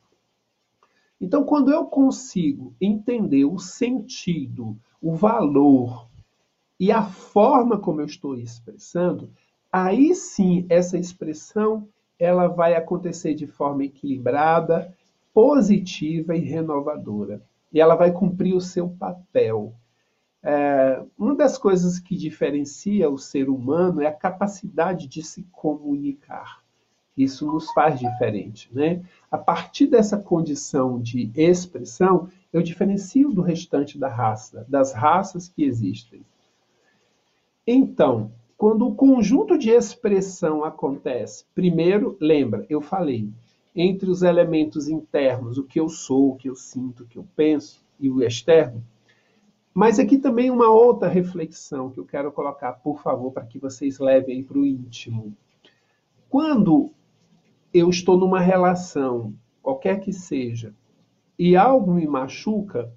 [1.23, 6.09] Então, quando eu consigo entender o sentido, o valor
[6.77, 9.29] e a forma como eu estou expressando,
[9.71, 11.87] aí sim essa expressão
[12.19, 14.93] ela vai acontecer de forma equilibrada,
[15.33, 17.41] positiva e renovadora.
[17.71, 19.73] E ela vai cumprir o seu papel.
[20.43, 26.62] É, uma das coisas que diferencia o ser humano é a capacidade de se comunicar.
[27.15, 29.03] Isso nos faz diferente, né?
[29.29, 35.63] A partir dessa condição de expressão, eu diferencio do restante da raça, das raças que
[35.63, 36.25] existem.
[37.65, 43.29] Então, quando o conjunto de expressão acontece, primeiro, lembra, eu falei,
[43.75, 47.27] entre os elementos internos, o que eu sou, o que eu sinto, o que eu
[47.35, 48.83] penso, e o externo,
[49.73, 53.97] mas aqui também uma outra reflexão que eu quero colocar, por favor, para que vocês
[53.97, 55.35] levem para o íntimo.
[56.29, 56.91] Quando
[57.73, 60.73] eu estou numa relação, qualquer que seja,
[61.37, 62.91] e algo me machuca,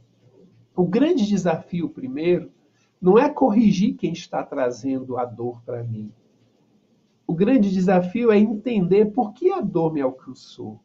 [0.75, 2.51] o grande desafio primeiro
[3.01, 6.13] não é corrigir quem está trazendo a dor para mim.
[7.27, 10.81] O grande desafio é entender por que a dor me alcançou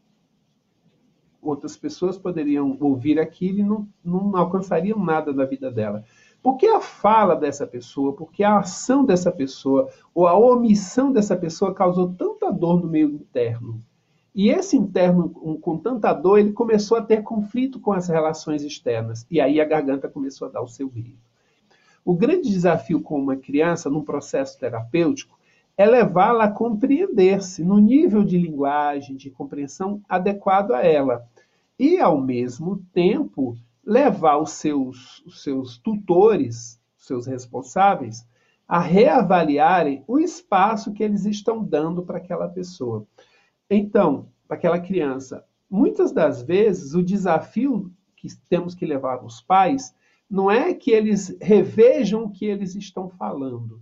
[1.41, 6.03] outras pessoas poderiam ouvir aquilo e não, não alcançariam nada na vida dela.
[6.41, 11.73] Porque a fala dessa pessoa, porque a ação dessa pessoa, ou a omissão dessa pessoa
[11.73, 12.13] causou
[12.51, 13.83] dor no meio interno.
[14.33, 19.25] E esse interno, com tanta dor, ele começou a ter conflito com as relações externas.
[19.29, 21.29] E aí a garganta começou a dar o seu grito.
[22.03, 25.37] O grande desafio com uma criança, num processo terapêutico,
[25.77, 31.25] é levá-la a compreender-se no nível de linguagem, de compreensão adequado a ela.
[31.77, 38.25] E, ao mesmo tempo, levar os seus, os seus tutores, os seus responsáveis,
[38.71, 43.05] a reavaliarem o espaço que eles estão dando para aquela pessoa.
[43.69, 49.93] Então, para aquela criança, muitas das vezes o desafio que temos que levar os pais
[50.29, 53.81] não é que eles revejam o que eles estão falando,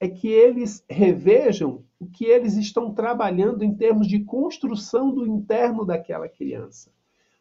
[0.00, 5.84] é que eles revejam o que eles estão trabalhando em termos de construção do interno
[5.84, 6.90] daquela criança.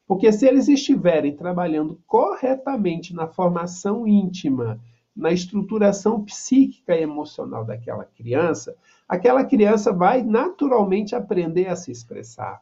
[0.05, 4.79] Porque se eles estiverem trabalhando corretamente na formação íntima,
[5.15, 8.75] na estruturação psíquica e emocional daquela criança,
[9.07, 12.61] aquela criança vai naturalmente aprender a se expressar.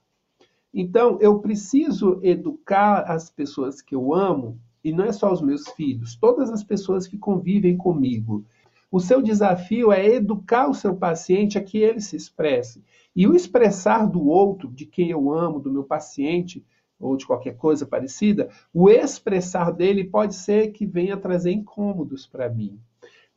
[0.74, 5.68] Então, eu preciso educar as pessoas que eu amo, e não é só os meus
[5.70, 8.46] filhos, todas as pessoas que convivem comigo.
[8.92, 12.84] O seu desafio é educar o seu paciente a que ele se expresse.
[13.16, 16.63] E o expressar do outro, de quem eu amo, do meu paciente,
[17.04, 22.50] ou de qualquer coisa parecida, o expressar dele pode ser que venha trazer incômodos para
[22.50, 22.80] mim.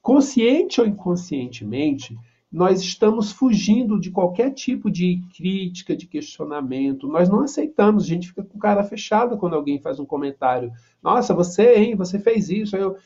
[0.00, 2.16] Consciente ou inconscientemente,
[2.50, 7.08] nós estamos fugindo de qualquer tipo de crítica, de questionamento.
[7.08, 10.72] Nós não aceitamos, a gente fica com cara fechada quando alguém faz um comentário.
[11.02, 12.76] Nossa, você, hein, você fez isso.
[12.76, 12.96] Eu,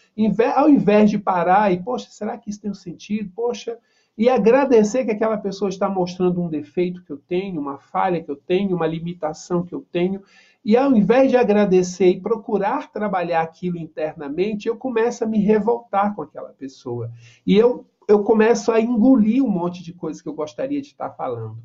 [0.55, 3.33] ao invés de parar e, poxa, será que isso tem um sentido?
[3.35, 3.79] Poxa,
[4.17, 8.31] e agradecer que aquela pessoa está mostrando um defeito que eu tenho, uma falha que
[8.31, 10.23] eu tenho, uma limitação que eu tenho.
[10.65, 16.15] E ao invés de agradecer e procurar trabalhar aquilo internamente, eu começo a me revoltar
[16.15, 17.11] com aquela pessoa.
[17.47, 21.11] E eu eu começo a engolir um monte de coisas que eu gostaria de estar
[21.11, 21.63] falando.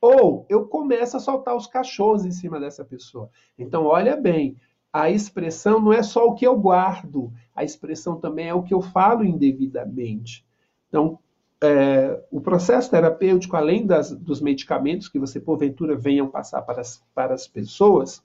[0.00, 3.28] Ou eu começo a soltar os cachorros em cima dessa pessoa.
[3.58, 4.56] Então, olha bem,
[4.92, 8.72] a expressão não é só o que eu guardo, a expressão também é o que
[8.72, 10.46] eu falo indevidamente.
[10.88, 11.18] Então,
[11.62, 17.02] é, o processo terapêutico, além das, dos medicamentos que você, porventura, venham passar para as,
[17.14, 18.22] para as pessoas,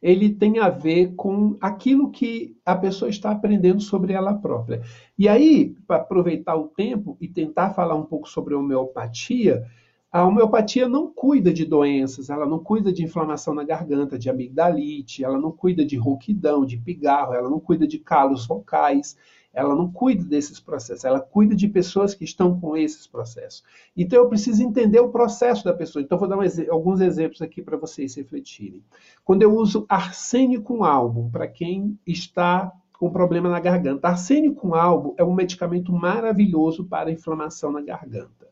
[0.00, 4.82] ele tem a ver com aquilo que a pessoa está aprendendo sobre ela própria.
[5.18, 9.66] E aí, para aproveitar o tempo e tentar falar um pouco sobre a homeopatia,
[10.10, 15.22] a homeopatia não cuida de doenças, ela não cuida de inflamação na garganta, de amigdalite,
[15.22, 19.16] ela não cuida de rouquidão, de pigarro, ela não cuida de calos vocais,
[19.58, 23.64] ela não cuida desses processos, ela cuida de pessoas que estão com esses processos.
[23.96, 26.00] Então eu preciso entender o processo da pessoa.
[26.00, 28.84] Então vou dar um, alguns exemplos aqui para vocês refletirem.
[29.24, 34.08] Quando eu uso arsênio com álbum, para quem está com problema na garganta.
[34.08, 38.48] Arsênio com álbum é um medicamento maravilhoso para inflamação na garganta.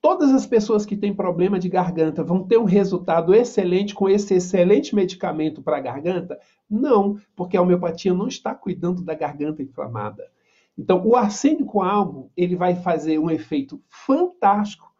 [0.00, 4.34] Todas as pessoas que têm problema de garganta vão ter um resultado excelente com esse
[4.34, 6.38] excelente medicamento para a garganta?
[6.68, 10.30] Não, porque a homeopatia não está cuidando da garganta inflamada.
[10.78, 14.90] Então, o arsênico álbum, ele vai fazer um efeito fantástico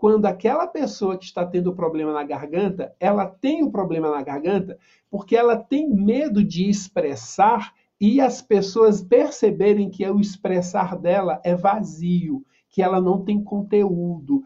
[0.00, 4.22] quando aquela pessoa que está tendo problema na garganta, ela tem o um problema na
[4.22, 4.78] garganta
[5.10, 11.54] porque ela tem medo de expressar e as pessoas perceberem que o expressar dela é
[11.54, 14.42] vazio, que ela não tem conteúdo.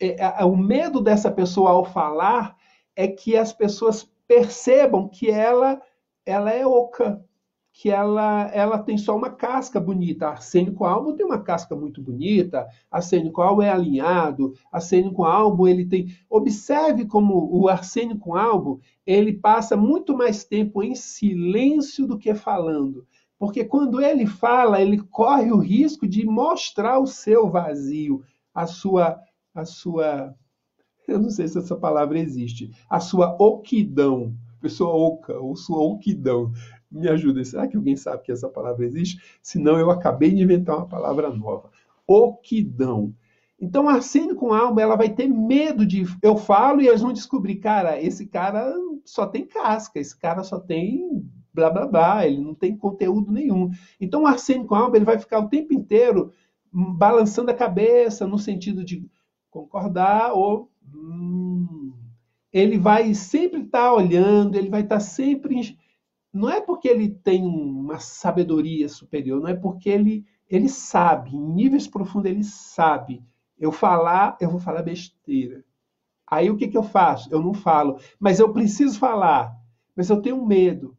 [0.00, 2.56] É, é, o medo dessa pessoa ao falar
[2.96, 5.80] é que as pessoas percebam que ela
[6.26, 7.24] ela é oca,
[7.72, 10.28] que ela, ela tem só uma casca bonita.
[10.28, 16.08] Arsênico albo tem uma casca muito bonita, arsênico albo é alinhado, arsênico albo ele tem...
[16.28, 23.06] Observe como o arsênico albo ele passa muito mais tempo em silêncio do que falando.
[23.38, 28.22] Porque quando ele fala, ele corre o risco de mostrar o seu vazio,
[28.54, 29.18] a sua...
[29.54, 30.34] A sua
[31.08, 36.52] eu não sei se essa palavra existe, a sua oquidão, pessoa oca, ou sua oquidão
[36.90, 37.44] me ajuda.
[37.44, 39.20] Será que alguém sabe que essa palavra existe?
[39.42, 41.70] Senão eu acabei de inventar uma palavra nova.
[42.06, 43.14] Oquidão.
[43.60, 46.04] Então a Arsênio com alma, ela vai ter medo de.
[46.22, 48.72] Eu falo e eles vão descobrir, cara, esse cara
[49.04, 51.26] só tem casca, esse cara só tem
[51.58, 53.70] blá blá blá, ele não tem conteúdo nenhum.
[54.00, 56.32] Então o Arsênio com alma, ele vai ficar o tempo inteiro
[56.72, 59.04] balançando a cabeça no sentido de
[59.50, 60.70] concordar ou.
[60.94, 61.92] Hum,
[62.50, 65.76] ele vai sempre estar tá olhando, ele vai estar tá sempre
[66.32, 71.40] não é porque ele tem uma sabedoria superior, não é porque ele, ele sabe, em
[71.40, 73.24] níveis profundos ele sabe.
[73.58, 75.64] Eu falar, eu vou falar besteira.
[76.26, 77.32] Aí o que, que eu faço?
[77.32, 79.56] Eu não falo, mas eu preciso falar,
[79.96, 80.96] mas eu tenho medo.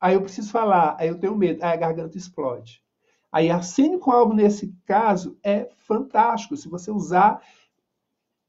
[0.00, 2.82] Aí eu preciso falar, aí eu tenho medo, aí a garganta explode.
[3.30, 6.56] Aí arsênico albo nesse caso é fantástico.
[6.56, 7.40] Se você usar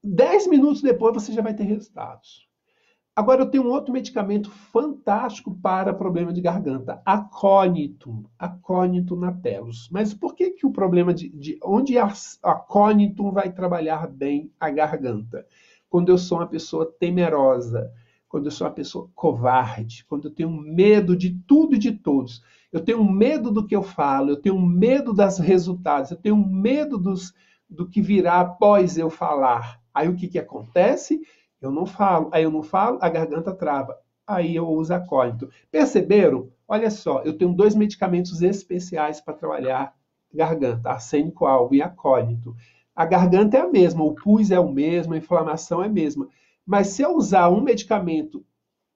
[0.04, 2.49] 10 minutos depois, você já vai ter resultados.
[3.14, 9.89] Agora, eu tenho um outro medicamento fantástico para problema de garganta, aconitum, aconitum napelos.
[9.91, 12.08] Mas por que, que o problema de, de onde a
[13.34, 15.45] vai trabalhar bem a garganta?
[15.89, 17.91] Quando eu sou uma pessoa temerosa,
[18.32, 22.41] quando eu sou uma pessoa covarde, quando eu tenho medo de tudo e de todos.
[22.71, 26.97] Eu tenho medo do que eu falo, eu tenho medo dos resultados, eu tenho medo
[26.97, 27.34] dos,
[27.69, 29.82] do que virá após eu falar.
[29.93, 31.19] Aí o que, que acontece?
[31.61, 32.29] Eu não falo.
[32.32, 33.97] Aí eu não falo, a garganta trava.
[34.25, 35.49] Aí eu uso acólito.
[35.69, 36.49] Perceberam?
[36.65, 39.93] Olha só, eu tenho dois medicamentos especiais para trabalhar
[40.34, 42.55] garganta, arsênico alvo e acólito.
[42.95, 46.29] A garganta é a mesma, o pus é o mesmo, a inflamação é a mesma.
[46.66, 48.45] Mas se eu usar um medicamento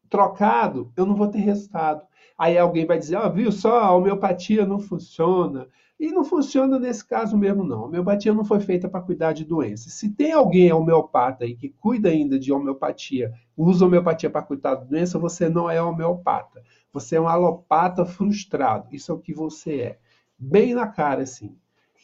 [0.09, 2.05] trocado, eu não vou ter resultado.
[2.37, 5.67] Aí alguém vai dizer, ó, oh, viu só, a homeopatia não funciona.
[5.97, 7.83] E não funciona nesse caso mesmo, não.
[7.83, 9.93] A homeopatia não foi feita para cuidar de doenças.
[9.93, 14.89] Se tem alguém homeopata aí que cuida ainda de homeopatia, usa homeopatia para cuidar de
[14.89, 16.61] doença, você não é homeopata.
[16.91, 18.93] Você é um alopata frustrado.
[18.93, 19.99] Isso é o que você é.
[20.37, 21.55] Bem na cara, assim.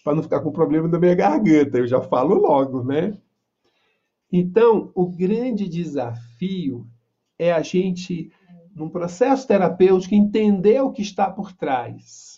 [0.03, 1.77] Para não ficar com problema na minha garganta.
[1.77, 3.17] Eu já falo logo, né?
[4.31, 6.87] Então, o grande desafio
[7.37, 8.31] é a gente,
[8.73, 12.31] num processo terapêutico, entender o que está por trás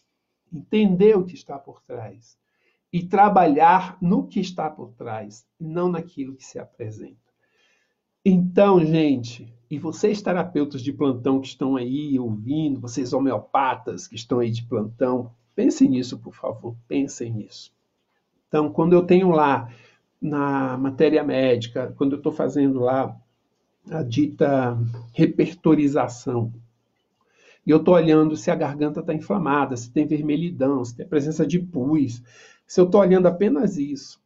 [0.53, 2.37] entender o que está por trás
[2.91, 7.17] e trabalhar no que está por trás, não naquilo que se apresenta.
[8.23, 14.39] Então, gente, e vocês terapeutas de plantão que estão aí ouvindo, vocês homeopatas que estão
[14.39, 17.73] aí de plantão, pensem nisso, por favor, pensem nisso.
[18.47, 19.73] Então, quando eu tenho lá
[20.24, 23.13] na matéria médica, quando eu estou fazendo lá
[23.91, 24.78] a dita
[25.11, 26.53] repertorização
[27.65, 31.45] e eu estou olhando se a garganta está inflamada, se tem vermelhidão, se tem presença
[31.45, 32.21] de pus.
[32.65, 34.21] Se eu estou olhando apenas isso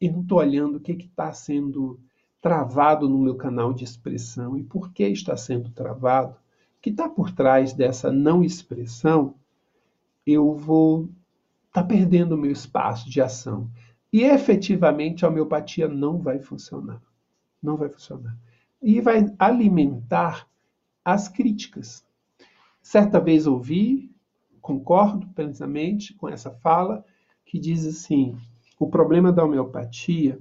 [0.00, 1.98] e não estou olhando o que está sendo
[2.40, 7.08] travado no meu canal de expressão e por que está sendo travado, o que está
[7.08, 9.34] por trás dessa não expressão,
[10.26, 11.10] eu vou
[11.68, 13.68] estar tá perdendo o meu espaço de ação.
[14.12, 17.00] E efetivamente a homeopatia não vai funcionar.
[17.62, 18.36] Não vai funcionar.
[18.82, 20.48] E vai alimentar
[21.04, 22.04] as críticas.
[22.82, 24.10] Certa vez ouvi,
[24.60, 27.04] concordo plenamente com essa fala,
[27.44, 28.36] que diz assim:
[28.78, 30.38] o problema da homeopatia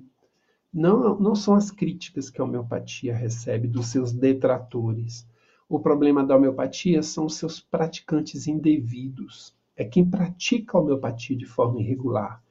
[0.73, 5.27] não, não são as críticas que a homeopatia recebe dos seus detratores.
[5.67, 9.53] O problema da homeopatia são os seus praticantes indevidos.
[9.75, 12.41] É quem pratica a homeopatia de forma irregular,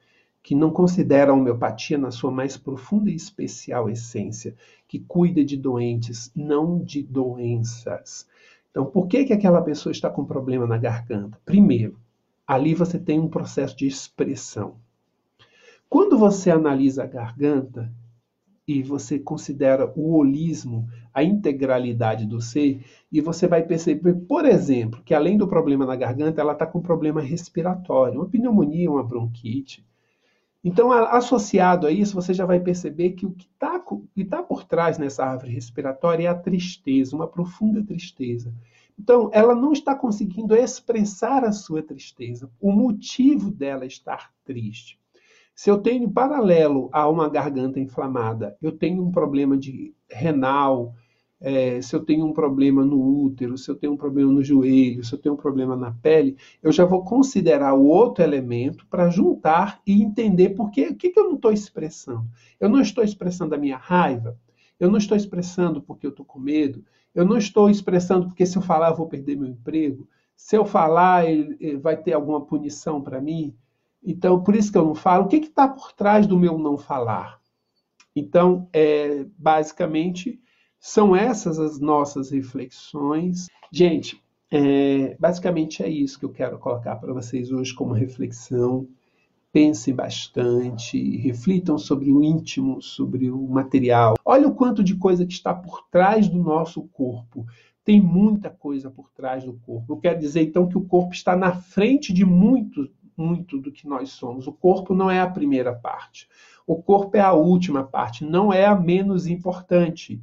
[0.41, 4.55] que não considera a homeopatia na sua mais profunda e especial essência,
[4.87, 8.27] que cuida de doentes, não de doenças.
[8.71, 11.39] Então, por que, que aquela pessoa está com problema na garganta?
[11.45, 11.99] Primeiro,
[12.47, 14.75] ali você tem um processo de expressão.
[15.89, 17.91] Quando você analisa a garganta
[18.67, 25.01] e você considera o holismo, a integralidade do ser, e você vai perceber, por exemplo,
[25.03, 29.83] que além do problema na garganta, ela está com problema respiratório, uma pneumonia, uma bronquite,
[30.63, 33.81] então, associado a isso, você já vai perceber que o que está
[34.29, 38.53] tá por trás nessa árvore respiratória é a tristeza, uma profunda tristeza.
[38.99, 44.99] Então, ela não está conseguindo expressar a sua tristeza, o motivo dela estar triste.
[45.55, 50.93] Se eu tenho paralelo a uma garganta inflamada, eu tenho um problema de renal,
[51.41, 55.03] é, se eu tenho um problema no útero, se eu tenho um problema no joelho,
[55.03, 59.09] se eu tenho um problema na pele, eu já vou considerar o outro elemento para
[59.09, 62.27] juntar e entender por que, que, que eu não estou expressando.
[62.59, 64.37] Eu não estou expressando a minha raiva,
[64.79, 66.83] eu não estou expressando porque eu estou com medo,
[67.15, 70.65] eu não estou expressando porque se eu falar eu vou perder meu emprego, se eu
[70.65, 73.53] falar ele, vai ter alguma punição para mim.
[74.01, 75.25] Então, por isso que eu não falo.
[75.25, 77.41] O que está por trás do meu não falar?
[78.15, 80.39] Então, é, basicamente,
[80.79, 83.47] são essas as nossas reflexões.
[83.71, 84.21] Gente,
[84.51, 88.87] é, basicamente é isso que eu quero colocar para vocês hoje como reflexão.
[89.51, 94.15] Pensem bastante, reflitam sobre o íntimo, sobre o material.
[94.23, 97.45] Olha o quanto de coisa que está por trás do nosso corpo.
[97.83, 99.93] Tem muita coisa por trás do corpo.
[99.93, 103.87] Eu quero dizer então que o corpo está na frente de muito, muito do que
[103.87, 104.45] nós somos.
[104.45, 106.29] O corpo não é a primeira parte.
[106.65, 110.21] O corpo é a última parte, não é a menos importante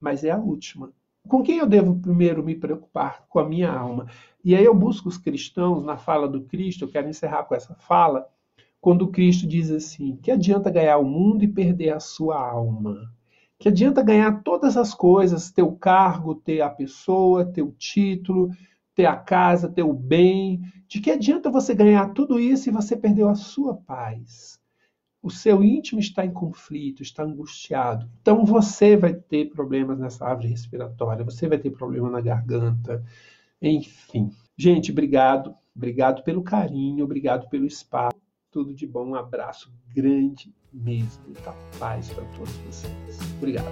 [0.00, 0.92] mas é a última.
[1.28, 3.24] Com quem eu devo primeiro me preocupar?
[3.28, 4.06] Com a minha alma.
[4.44, 7.74] E aí eu busco os cristãos na fala do Cristo, eu quero encerrar com essa
[7.74, 8.26] fala,
[8.80, 13.12] quando Cristo diz assim: que adianta ganhar o mundo e perder a sua alma?
[13.58, 18.50] Que adianta ganhar todas as coisas, ter o cargo, ter a pessoa, ter o título,
[18.94, 20.62] ter a casa, ter o bem?
[20.88, 24.59] De que adianta você ganhar tudo isso e você perdeu a sua paz?
[25.22, 28.08] O seu íntimo está em conflito, está angustiado.
[28.20, 33.04] Então você vai ter problemas nessa árvore respiratória, você vai ter problema na garganta,
[33.60, 34.30] enfim.
[34.56, 38.18] Gente, obrigado, obrigado pelo carinho, obrigado pelo espaço.
[38.50, 43.18] Tudo de bom, um abraço grande mesmo, muita paz para todos vocês.
[43.38, 43.66] Obrigado.